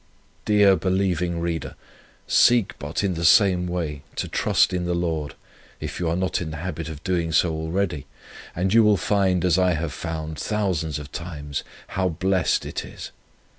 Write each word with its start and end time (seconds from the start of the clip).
Dear 0.45 0.75
believing 0.77 1.39
reader, 1.41 1.75
seek 2.25 2.73
but 2.79 3.03
in 3.03 3.13
the 3.13 3.23
same 3.23 3.67
way 3.67 4.01
to 4.15 4.27
trust 4.27 4.73
in 4.73 4.85
the 4.85 4.95
Lord, 4.95 5.35
if 5.79 5.99
you 5.99 6.09
are 6.09 6.15
not 6.15 6.41
in 6.41 6.49
the 6.49 6.57
habit 6.57 6.89
of 6.89 7.03
doing 7.03 7.31
so 7.31 7.53
already, 7.53 8.07
and 8.55 8.73
you 8.73 8.83
will 8.83 8.97
find 8.97 9.45
as 9.45 9.59
I 9.59 9.73
have 9.73 9.93
found 9.93 10.39
thousands 10.39 10.97
of 10.97 11.11
times, 11.11 11.63
how 11.89 12.09
blessed 12.09 12.65
it 12.65 12.83
is. 12.83 13.11